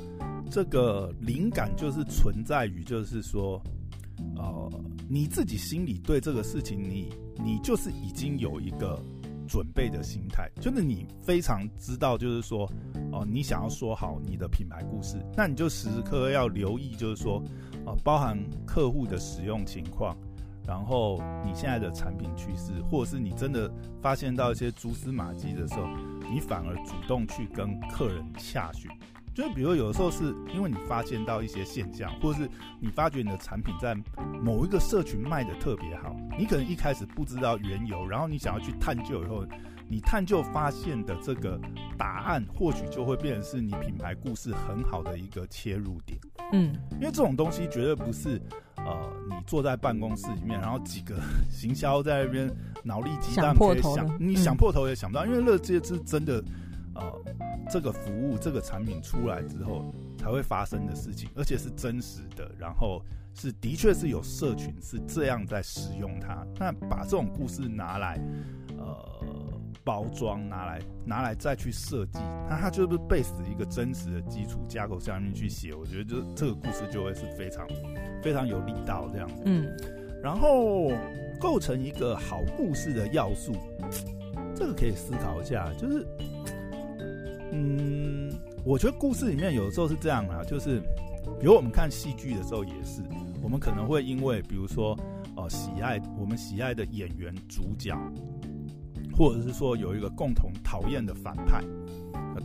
[0.50, 3.62] 这个灵感就是存在于，就是说。
[4.38, 4.72] 呃，
[5.08, 7.14] 你自己心里对这个事情你，
[7.44, 9.00] 你就是已经有一个
[9.48, 12.70] 准备的心态，就是你非常知道，就是说，
[13.12, 17.42] 哦、你想要说好你的品牌故事，那你就时时刻刻要留意，就是说，
[17.86, 20.18] 呃，包含客户的使用情况，
[20.66, 25.88] 然后你现在的产品趋势，或者是你真的发现到一些蛛丝马迹的时候，
[26.32, 28.90] 你反而主动去跟客人洽询。
[29.36, 33.94] 就是比如有的时候是因为你发现到一些现象，或者是你发觉你的产品在
[34.42, 39.46] 某一个社群卖的特别好，你可能一开始不知道缘由，然后你想要去探究以后，
[39.90, 41.60] 你探究发现的这个
[41.98, 46.18] 答案，或许就会变成是你品牌故事很好的一个切入点。
[46.54, 48.42] 嗯，因为这种东西绝对不是
[48.78, 51.20] 呃你坐在办公室里面，然后几个
[51.52, 52.50] 行销在那边
[52.86, 56.42] 脑力激荡可以想，想你想破头也想不到，嗯、因为乐界是真的。
[56.96, 57.22] 呃，
[57.70, 63.02] 这个服务、这个产品出来之后才会发生的事情，而且是真实的，然后
[63.34, 66.48] 是的确是有社群是这样在使用它。
[66.58, 68.18] 那把这种故事拿来
[68.78, 68.96] 呃
[69.84, 77.68] 包装，拿来拿来再去设计，那它就是 base 一个真实的基础架构下面去写，我觉得就这个故事就会是非常
[78.24, 79.44] 非常有力道这样子。
[79.46, 79.68] 嗯，
[80.24, 80.94] 然后
[81.42, 83.54] 构成一个好故事的要素，
[84.56, 86.08] 这个可以思考一下，就是。
[87.56, 88.30] 嗯，
[88.66, 90.82] 我觉得故事里面有的时候是这样啊，就是，
[91.40, 93.02] 比如我们看戏剧的时候也是，
[93.42, 94.92] 我们可能会因为，比如说，
[95.38, 97.98] 哦、呃，喜爱我们喜爱的演员主角，
[99.14, 101.64] 或者是说有一个共同讨厌的反派，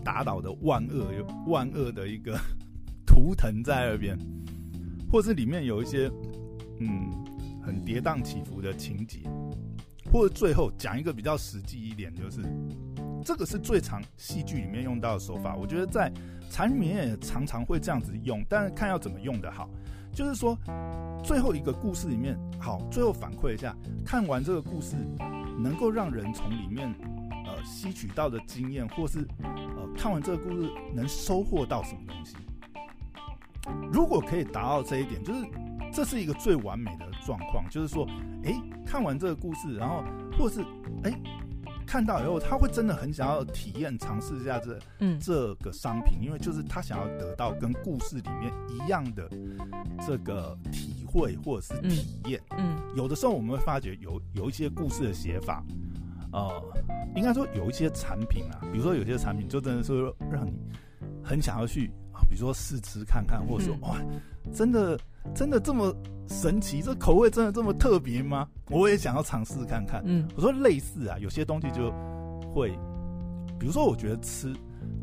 [0.05, 1.07] 打倒的万恶
[1.49, 2.39] 万恶的一个
[3.05, 4.17] 图腾在那边，
[5.11, 6.09] 或是里面有一些
[6.79, 7.11] 嗯
[7.61, 9.19] 很跌宕起伏的情节，
[10.13, 12.41] 或者最后讲一个比较实际一点，就是。
[13.25, 16.13] 这个是最常戏剧里面用到的手法，我觉得在
[16.51, 19.69] 产品也常常会这样子用，但是看要怎么用的好。
[20.13, 20.59] 就是说，
[21.23, 24.97] 最后一个故事里面，好，最后反馈一下，看完这个故事，
[25.59, 26.93] 能够让人从里面
[27.47, 32.35] 呃吸取到的经验，或是呃看完这个故事能收获到什么东西。
[33.93, 35.47] 如果可以达到这一点，就是
[35.93, 38.05] 这是一个最完美的状况，就是说，
[38.45, 38.53] 哎，
[38.85, 40.03] 看完这个故事，然后
[40.37, 40.61] 或是
[41.05, 41.13] 哎。
[41.91, 49.29] 看到以后，他会真的很想要体验、尝试一下这、嗯、这个商品，因为就是他想要得到跟故事里面一样的
[50.07, 52.41] 这个体会或者是体验。
[52.51, 55.65] 嗯，嗯，有的时候我们会发觉有有一些故事的写法，
[56.33, 56.63] 呃，
[57.17, 60.01] 应该说有一些产品啊，比如说有些产品就真的是
[60.31, 60.53] 让你
[61.25, 61.91] 很想要去。
[62.31, 64.01] 比如说试吃看看，或者说哇，
[64.55, 64.97] 真的
[65.35, 65.93] 真的这么
[66.29, 66.81] 神奇？
[66.81, 68.49] 这口味真的这么特别吗？
[68.71, 70.01] 我也想要尝试看看。
[70.07, 71.91] 嗯，我说类似啊，有些东西就
[72.55, 72.71] 会，
[73.59, 74.55] 比如说我觉得吃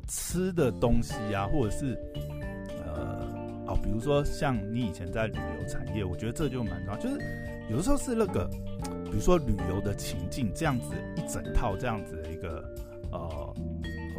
[0.07, 1.99] 吃的东西啊，或者是
[2.85, 3.27] 呃
[3.67, 7.19] 哦，比如说像你以前在旅游产业，我觉得这就蛮重要，就是
[7.69, 8.49] 有的时候是那个，
[9.03, 12.63] 比如说旅游的情境这样子一整套这样子的一个
[13.11, 13.53] 呃。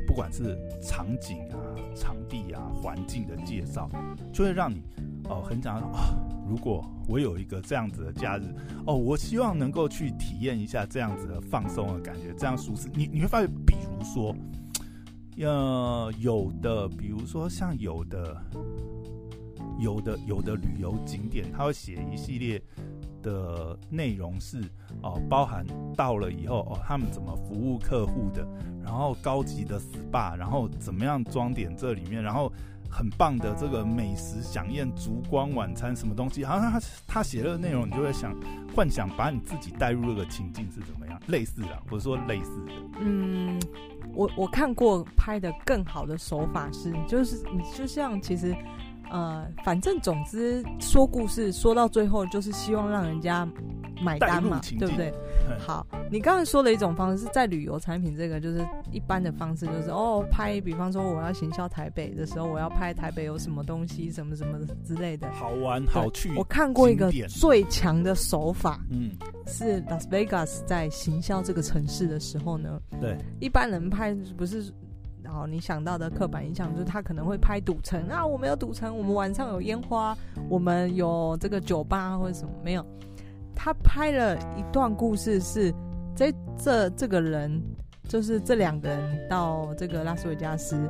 [0.07, 1.61] 不管是场景啊、
[1.99, 3.91] 场地啊、环境的介绍，
[4.33, 4.83] 就会让你
[5.29, 6.15] 哦很想啊。
[6.49, 8.43] 如果我有一个这样子的假日
[8.87, 12.89] 哦，我希望能够去体验一下这样子的放松的感觉，这样舒适。
[12.95, 14.35] 你你会发现，比如说，
[15.37, 18.41] 呃，有的，比如说像有的、
[19.79, 22.63] 有的、有的旅游景点，他会写一系列。
[23.29, 24.63] 的内容是
[25.03, 25.65] 哦，包含
[25.97, 28.47] 到了以后哦，他们怎么服务客户的，
[28.83, 32.51] 然后高级的 SPA，然后怎么样装点这里面，然后
[32.91, 38.35] 很棒的这个美食饗宴、烛光晚餐什么东西，好像他他写的内容，你就会想
[38.75, 42.73] 幻想把你自己带入那个情境是怎么样，类似的，或者说类似的。
[43.01, 43.61] 嗯，
[44.15, 48.57] 我我看过拍的更好的手法是，就是你就像其实。
[49.11, 53.49] 呃，反正总之说故事说到最后就是希望让人家
[54.03, 55.13] 买单嘛，对不对？
[55.59, 66.35] 好，你刚才说的一种方式是在旅游产品这个就是一般的方式，就是哦拍，比方说我要行销台北的时候，我要拍台北有什么东西，什么什么之类的，好玩好去。
[66.37, 69.13] 我看过一个最强的手法，嗯，
[69.47, 74.73] 是 Las Vegas 在行销这个城市的时候呢，对，一般人拍不是。
[75.29, 80.17] 然后你想到的刻板印象就是他可能会拍赌城啊，我们有赌城，我们晚上有烟花，
[80.49, 82.85] 我们有这个酒吧或者什么没有？
[83.55, 85.75] 他拍了一段故事是，是
[86.17, 87.63] 这这这个人
[88.05, 90.81] 就是这两个人到这个拉斯维加斯，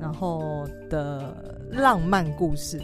[0.00, 1.36] 然后的
[1.70, 2.80] 浪漫故事。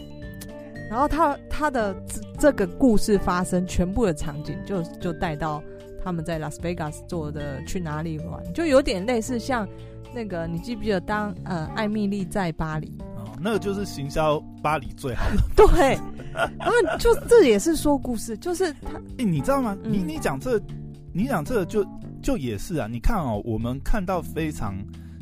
[0.91, 5.59] 然后他他的这这个故事发生全部的场景就就带到
[6.03, 9.67] 他们在拉斯维加斯做的去哪里玩，就有点类似像。
[10.11, 12.97] 那个，你记不记得当呃艾米丽在巴黎？
[13.15, 15.43] 哦，那个就是行销巴黎最好的。
[15.55, 15.99] 对，
[16.57, 18.97] 然后就这也是说故事，就是他。
[18.97, 19.77] 哎、欸，你知道吗？
[19.83, 20.65] 嗯、你你讲这个，
[21.13, 21.85] 你讲这个就
[22.23, 22.87] 就也是啊。
[22.91, 24.75] 你看哦，我们看到非常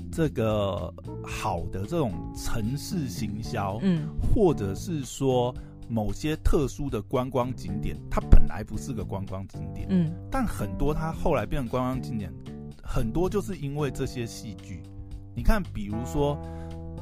[0.10, 5.54] 这个好的这种城市行销，嗯，或者是说
[5.88, 12.32] 某些特殊的观光景点，它本来不是个观光景点，嗯，但很多它后来变成观光景点。
[12.84, 14.82] 很多就是因为这些戏剧，
[15.36, 16.40] 你看，比如说，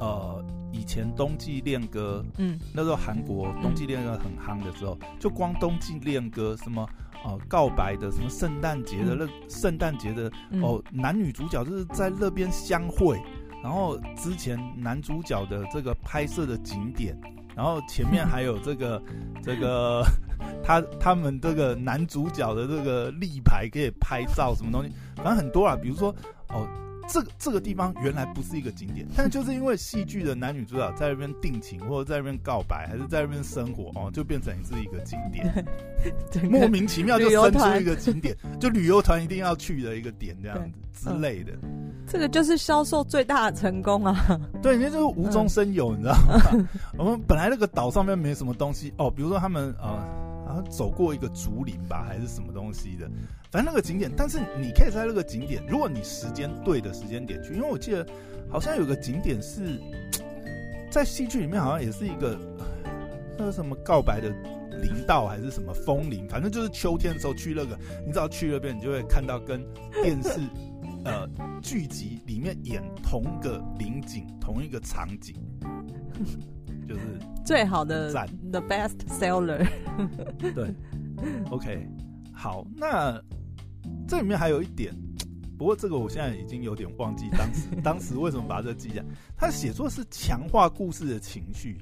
[0.00, 6.84] 呃，以前冬季恋歌，嗯，那时候韩国冬季恋歌很夯的时候，嗯、就光冬季恋歌，什么
[7.24, 10.28] 呃告白的，什么圣诞节的那圣诞节的
[10.60, 13.22] 哦，男女主角就是在那边相会，
[13.62, 17.16] 然后之前男主角的这个拍摄的景点，
[17.56, 19.02] 然后前面还有这个
[19.42, 20.04] 这个。
[20.62, 25.74] 他他们这个男主角的这个立牌可以拍照，什么东西，反正很多啊。
[25.80, 26.14] 比如说，
[26.48, 26.68] 哦，
[27.08, 35.66] 这个这个地方原来不是一个景点，但就是因为戏剧的男女主角在那边定情，或者在那边告白，还是在那边生活，哦，就变成是一个景点，
[36.50, 40.58] 莫名其妙就生出一个景点，就旅游团一定要去的一个点这样
[40.92, 41.52] 子之类的。
[42.16, 44.40] 这个就是销售最大的成功啊！
[44.62, 46.68] 对，那就是无中生有，你知道吗？
[46.96, 50.26] 我们本来那个岛上面没什么东西哦，比如说他们呃。
[50.46, 53.10] 然后走过一个竹林吧，还是什么东西的，
[53.50, 54.08] 反正那个景点。
[54.16, 58.06] 但是你可以在那个景点，如果你时间对的时间点去，因为我记得
[58.48, 59.76] 好像有个景点是
[60.88, 62.38] 在戏剧里面，好像也是一个
[63.36, 64.28] 那个什么告白的
[64.80, 67.76] 林道，还是什么枫林，反正就是秋天的时候去那个，
[68.06, 69.60] 你只要去那边，你就会看到跟
[70.00, 70.38] 电视
[71.06, 71.28] 呃
[71.62, 75.34] 剧集里面演同个林景，同一个场景。
[76.88, 79.66] 就是最好的赞，the best seller。
[80.54, 80.72] 对
[81.50, 81.84] ，OK，
[82.32, 83.20] 好，那
[84.06, 84.94] 这里面还有一点，
[85.58, 89.02] 不过这个我现在已经有点忘记当时当时为什么把这记下。
[89.36, 91.76] 他写作是强化故事的情绪，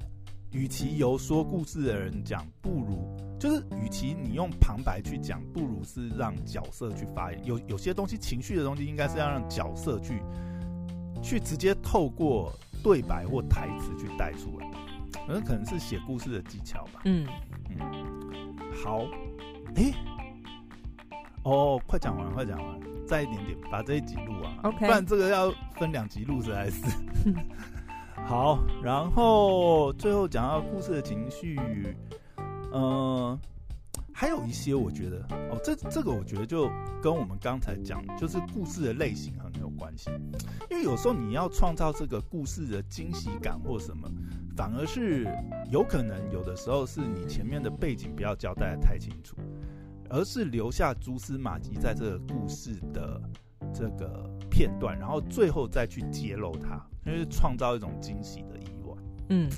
[0.55, 7.45] 与其由说故事的人讲，不如就是与其你用旁白去讲，不如是让角色去发言。
[7.45, 10.21] 有有些东西情绪的东西，应该是要让角色去
[11.21, 14.71] 去直接透过对白或台词去带出来。
[15.27, 17.01] 那可能是写故事的技巧吧。
[17.03, 17.27] 嗯
[17.69, 19.03] 嗯，好，
[19.75, 19.93] 哎、欸，
[21.43, 26.81] 哦，快讲完，快讲完，再一点点，把这一集录完，OK，不然这个要分两集录，实在是。
[28.25, 31.55] 好，然后最后讲到故事的情绪，
[32.73, 33.39] 嗯、呃，
[34.11, 36.67] 还有一些我觉得，哦，这这个我觉得就
[37.03, 40.09] 跟我们刚才讲，就是故事的类型很有关系，
[40.71, 44.09] 因为有时候你要创造这个故事的惊喜感或什么。
[44.57, 45.27] 反而是
[45.69, 49.35] 有可能有的时候是你前面的背景不要交代的太清楚，
[50.09, 53.21] 而是留下蛛丝马迹在这个故事的
[53.73, 58.95] 这个片段，然后最后再去揭露它，因为创造一种惊喜的意外。
[59.27, 59.49] 嗯，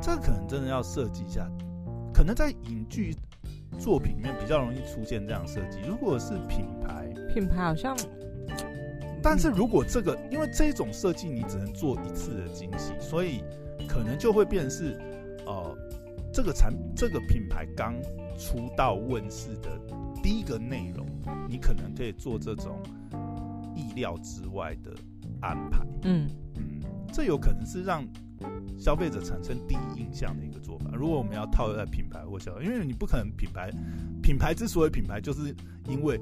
[0.00, 1.50] 这可能真的要设计一下，
[2.14, 3.16] 可能在影剧
[3.76, 5.80] 作品里面比较容易出现这样设计。
[5.84, 7.96] 如果是品牌，品牌好像，
[9.20, 13.42] 但是如果这个因为这种设计你只能做一次的惊喜，所以。
[13.88, 14.96] 可能就会变成是，
[15.46, 15.76] 呃，
[16.32, 17.92] 这个产这个品牌刚
[18.38, 19.68] 出道问世的
[20.22, 21.04] 第一个内容，
[21.48, 22.78] 你可能可以做这种
[23.80, 24.94] 意料之外的
[25.40, 25.86] 安排。
[26.02, 26.80] 嗯嗯，
[27.12, 28.06] 这有可能是让
[28.78, 30.90] 消费者产生第一印象的一个做法。
[30.92, 33.70] 如果我们要套在品牌或消费，因为你不可能品牌
[34.22, 35.54] 品牌之所以品牌，就是
[35.88, 36.20] 因为。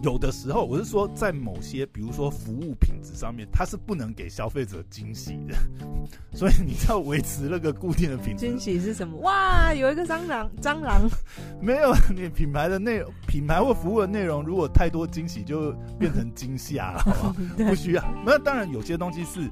[0.00, 5.56] 有的时候，我是说，在某些，比如说服务品质上面，它是不能给消费者惊喜的，
[6.32, 8.46] 所以你要维持那个固定的品质。
[8.46, 9.18] 惊喜是什么？
[9.18, 11.08] 哇，有一个蟑螂，蟑螂。
[11.60, 17.68] 没有，你品牌的内容、品牌或服务的内容，如果太多惊喜，就变成惊吓了， 好不好？
[17.68, 18.04] 不需要。
[18.24, 19.50] 那当然，有些东西是，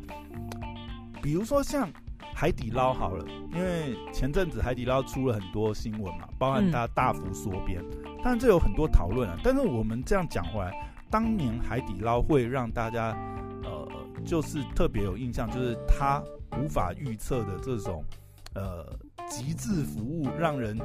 [1.20, 1.90] 比如说像
[2.32, 7.82] 海底捞好了，因为前阵子海底捞出了很多新闻嘛，包含它大幅缩编，
[8.26, 9.38] 当然这有很多讨论啊。
[9.44, 10.72] 但是我们这样讲回来，
[11.08, 13.16] 当年海底捞会让大家
[13.62, 13.88] 呃，
[14.24, 16.20] 就是特别有印象，就是它
[16.60, 18.04] 无法预测的这种
[18.56, 18.84] 呃
[19.28, 20.76] 极致服务，让人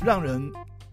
[0.00, 0.48] 让人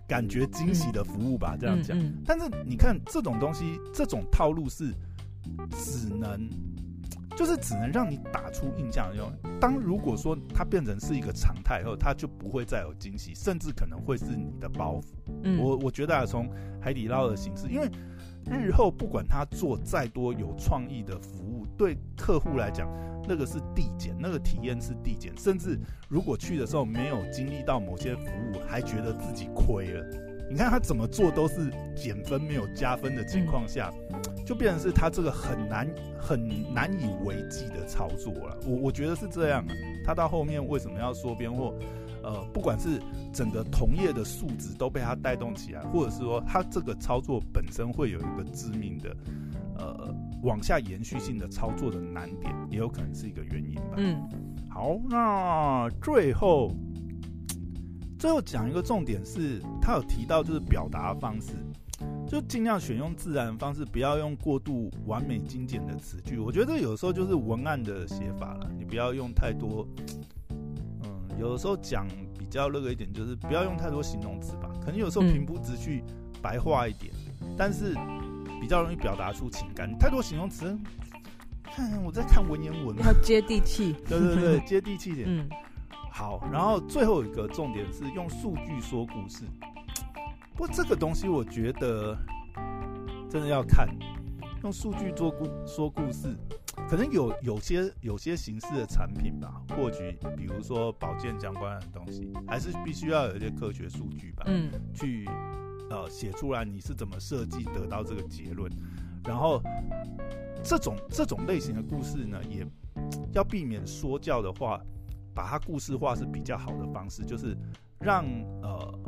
[0.07, 1.95] 感觉惊喜的服务吧，这样讲。
[2.25, 4.91] 但是你看这种东西，这种套路是
[5.69, 6.49] 只能。
[7.37, 9.31] 就是只能让你打出印象用。
[9.61, 15.03] 当如果说它变成是一个常态后，它就不会再有惊喜，甚至可能会是你的包袱。
[15.57, 16.49] 我我觉得啊，从
[16.81, 17.89] 海底捞的形式，因为
[18.49, 22.89] 日后不管他做再多有创意的服务，对客户来讲，
[23.27, 25.79] 那个是递减，那个体验是递减，甚至
[26.09, 30.05] 如果去的时候没有经历到某些服务，还觉得自己亏了。
[30.49, 33.91] 你看他怎么做都是减分没有加分的情况下。
[34.45, 35.85] 就变成是他这个很难
[36.17, 39.67] 很难以为继的操作了，我我觉得是这样啊。
[40.05, 41.77] 他到后面为什么要缩编或
[42.27, 43.01] 呃，不管是
[43.31, 49.15] 整个同业的素质都被它带动起来，或者是说它这个操作本身会有一个致命的
[49.77, 50.13] 呃
[50.43, 53.93] 往下延续性的操作的难点，也有可能是一个原因吧。
[53.95, 54.21] 嗯，
[54.69, 56.69] 好，那最后
[58.19, 61.53] 最后讲一个重点是，他有提到就是表达方式。
[62.27, 66.37] 就尽量选用自然的方式，不要用过度完美精简的词句。
[66.37, 69.87] 我觉得有时候就是文案的写法了，你不要用太多。
[71.37, 72.07] 嗯，有的时候讲
[72.37, 74.69] 比较那个一点，就是不要用太多形容词吧。
[74.81, 76.03] 可能有时候平铺直叙，
[76.41, 77.93] 白话一点，嗯，但是
[78.59, 79.97] 比较容易表达出情感。
[79.97, 80.77] 太多形容词，
[81.63, 83.95] 看 我在看文言文，要接地气。
[84.07, 85.27] 对 对对， 接地气点。
[85.29, 85.49] 嗯，
[86.11, 86.43] 好。
[86.51, 89.43] 然后最后一个重点是用数据说故事。
[90.55, 92.17] 不过这个东西，我觉得
[93.29, 93.87] 真的要看
[94.63, 96.35] 用数据做故说故事，
[96.89, 105.25] 可能有有些有些形式的产品吧，或许比如说保健相关的东西，还是必须要有一些科学数据吧，嗯，去
[105.89, 108.71] 呃写出来你是怎么设计得到这个结论，
[109.25, 109.61] 然后
[110.63, 112.65] 这种这种类型的故事呢，也
[113.33, 114.81] 要避免说教的话，
[115.33, 117.57] 把它故事化是比较好的方式，就是
[117.99, 118.25] 让
[118.61, 118.99] 呃。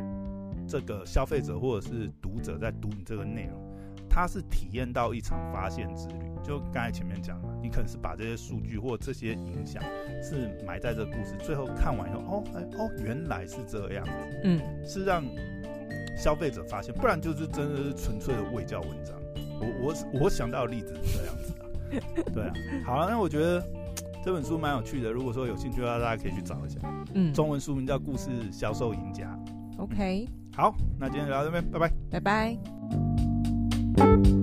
[0.71, 3.68] 这个消费者或者是读者在读你这个内容，
[4.09, 6.29] 他是体验到一场发现之旅。
[6.41, 9.83] 就刚才前面讲了，你可能是把这些数据或这些影响
[10.23, 14.11] 是埋在这个故事，最后看完以后，哦，哎，哦，原来是这样子，
[14.45, 15.23] 嗯，是让
[16.17, 19.15] 消费者发现，不然就是真的是纯粹的伪教文章。
[19.61, 21.53] 我我我想到的例子是这样子
[22.23, 22.53] 的， 对啊。
[22.85, 23.61] 好了，那我觉得
[24.23, 26.79] 这本书蛮有趣的，如果说有兴趣的话，大家可以去找一下。
[27.13, 29.37] 嗯，中文书名叫《故事销售赢家》。
[29.81, 30.27] OK。
[30.55, 33.38] 好，那今天就聊到这边，拜拜，拜拜。
[33.99, 34.38] Thank you